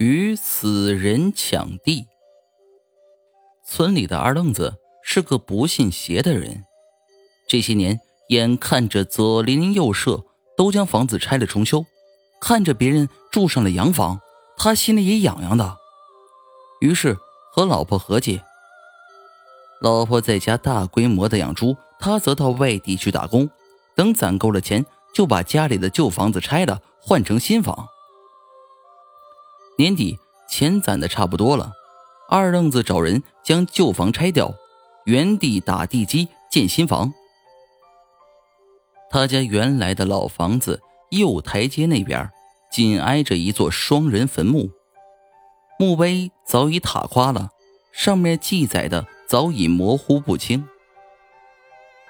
[0.00, 2.06] 与死人抢地。
[3.64, 6.62] 村里的二愣子是个不信邪的人，
[7.48, 7.98] 这些年
[8.28, 10.24] 眼看着左邻右舍
[10.56, 11.84] 都将房子拆了重修，
[12.40, 14.20] 看着别人住上了洋房，
[14.56, 15.76] 他心里也痒痒的。
[16.80, 17.16] 于是
[17.52, 18.40] 和老婆合计，
[19.80, 23.50] 老婆在家大规模的养猪，他则到外地去打工，
[23.96, 27.88] 等攒够了钱，就把家里的旧房子拆了，换成新房。
[29.78, 30.18] 年底
[30.48, 31.70] 钱攒的差不多了，
[32.28, 34.52] 二愣子找人将旧房拆掉，
[35.04, 37.14] 原地打地基建新房。
[39.08, 42.28] 他家原来的老房子右台阶那边
[42.72, 44.68] 紧挨着一座双人坟墓，
[45.78, 47.50] 墓碑早已塔垮了，
[47.92, 50.66] 上面记载的早已模糊不清。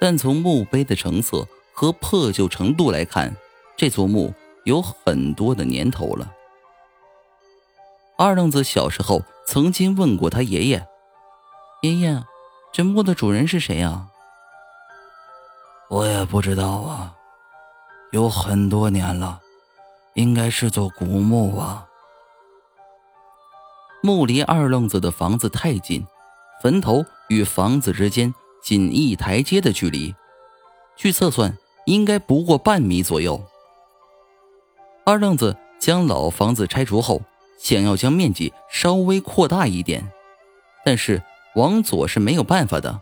[0.00, 3.36] 但从墓碑的成色和破旧程度来看，
[3.76, 4.32] 这座墓
[4.64, 6.32] 有很多的年头了。
[8.22, 10.86] 二愣子小时候曾经问过他爷爷
[11.80, 12.22] ：“爷爷，
[12.70, 14.08] 这墓的主人是谁呀
[15.88, 17.14] ？”“我也不知道啊，
[18.12, 19.40] 有很多年了，
[20.12, 21.86] 应该是座古墓吧。”
[24.04, 26.06] 墓离二愣子的房子太近，
[26.62, 30.14] 坟头与房子之间仅一台阶的距离，
[30.94, 33.42] 据测算应该不过半米左右。
[35.06, 37.22] 二愣子将老房子拆除后。
[37.62, 40.10] 想要将面积稍微扩大一点，
[40.84, 41.22] 但是
[41.54, 43.00] 往左是没有办法的，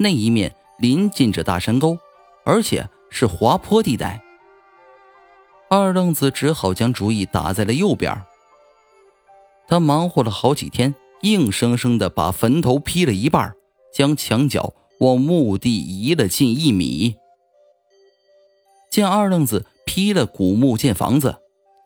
[0.00, 1.96] 那一面临近着大山沟，
[2.44, 4.20] 而且是滑坡地带。
[5.70, 8.20] 二愣子只好将主意打在了右边。
[9.68, 13.54] 他忙活了好几天，硬生生的把坟头劈了一半，
[13.94, 17.14] 将墙角往墓地移了近一米。
[18.90, 21.36] 见二愣子劈了古墓建房子。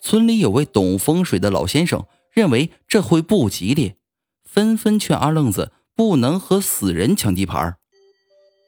[0.01, 2.05] 村里有位懂风水的老先生，
[2.35, 3.95] 认为这会不吉利，
[4.45, 7.77] 纷纷劝二愣子不能和死人抢地盘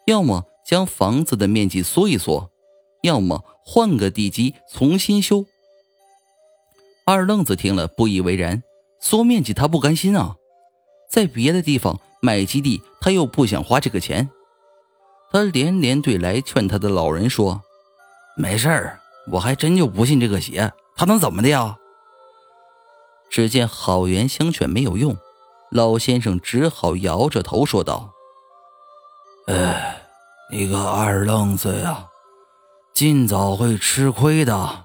[0.06, 2.50] 要么将房子的面积缩一缩，
[3.02, 5.44] 要么换个地基重新修。
[7.04, 8.62] 二愣子听了不以为然，
[9.00, 10.36] 缩面积他不甘心啊，
[11.10, 14.30] 在别的地方买基地他又不想花这个钱，
[15.32, 17.60] 他连连对来劝他的老人说
[18.38, 19.00] ：“没事儿，
[19.32, 21.76] 我还真就不信这个邪。”他能怎么的呀？
[23.30, 25.16] 只见好言相劝没有用，
[25.70, 28.12] 老先生只好摇着头说道
[29.48, 30.02] ：“哎，
[30.50, 32.06] 你个二愣子呀，
[32.94, 34.84] 尽早会吃亏的。”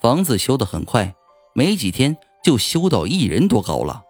[0.00, 1.14] 房子修得很快，
[1.54, 4.02] 没几天就修到一人多高了。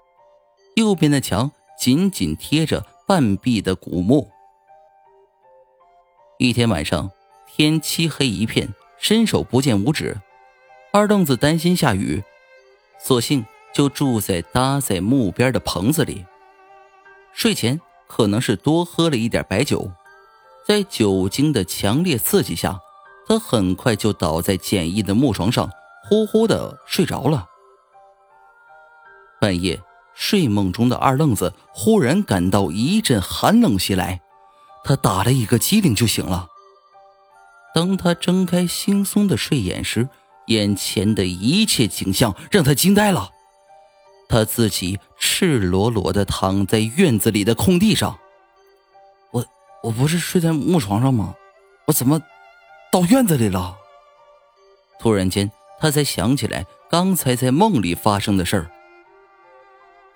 [0.76, 4.30] 右边的墙紧紧贴着半壁的古墓。
[6.38, 7.10] 一天晚上，
[7.46, 8.74] 天漆黑一片。
[9.00, 10.20] 伸手不见五指，
[10.92, 12.24] 二愣子担心下雨，
[13.00, 16.26] 索性就住在搭在墓边的棚子里。
[17.32, 19.90] 睡前可能是多喝了一点白酒，
[20.66, 22.80] 在酒精的强烈刺激下，
[23.26, 25.70] 他很快就倒在简易的木床上，
[26.08, 27.46] 呼呼的睡着了。
[29.40, 29.80] 半夜，
[30.14, 34.20] 睡梦中的二愣子忽然感到一阵寒冷袭来，
[34.82, 36.48] 他打了一个激灵就醒了。
[37.72, 40.08] 当他睁开惺忪的睡眼时，
[40.48, 43.30] 眼前的一切景象让他惊呆了。
[44.28, 48.18] 他自己赤裸裸地躺在院子里的空地上。
[49.30, 49.46] 我
[49.82, 51.34] 我不是睡在木床上吗？
[51.86, 52.20] 我怎么
[52.92, 53.76] 到院子里了？
[55.00, 55.50] 突然间，
[55.80, 58.70] 他才想起来刚才在梦里发生的事儿。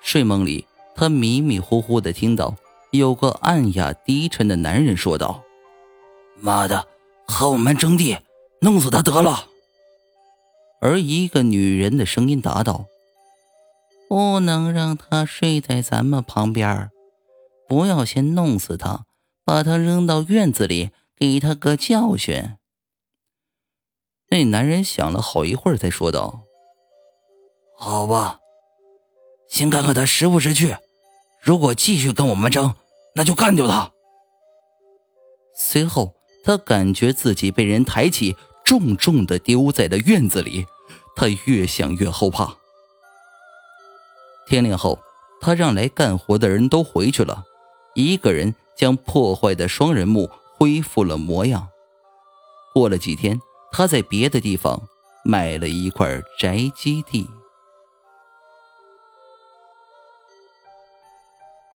[0.03, 2.54] 睡梦里，他迷迷糊糊地听到
[2.91, 5.43] 有个暗哑低沉的男人说道
[6.41, 6.87] ：“妈的！”
[7.26, 8.19] 和我们争地，
[8.60, 9.47] 弄死他得了。
[10.82, 12.87] 而一个女人的声音答道
[14.10, 16.91] ：“不能让他睡在咱们旁边
[17.69, 19.06] 不要先弄死他，
[19.44, 22.56] 把他扔到院子里，给他个教训。”
[24.31, 26.43] 那男人想了好一会儿，才说道
[27.78, 28.40] ：“好吧，
[29.49, 30.76] 先看看他识不识趣。
[31.40, 32.75] 如果继续跟我们争，
[33.14, 33.93] 那就干掉他。”
[35.56, 36.14] 随后。
[36.44, 40.67] 他感觉自己被人抬起，重重的丢在了院子里。
[41.14, 42.56] 他越想越后怕。
[44.47, 44.99] 天亮后，
[45.41, 47.44] 他让来干活的人都回去了，
[47.94, 51.69] 一个人将破坏的双人墓恢复了模样。
[52.75, 54.82] 过了几天，他在别的地方
[55.25, 57.29] 买了一块宅基地。